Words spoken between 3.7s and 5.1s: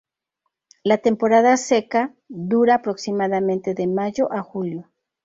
de mayo a julio.